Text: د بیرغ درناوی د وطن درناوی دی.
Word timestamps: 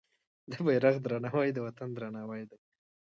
د 0.51 0.53
بیرغ 0.65 0.95
درناوی 1.05 1.49
د 1.53 1.57
وطن 1.65 1.89
درناوی 1.93 2.43
دی. 2.49 2.57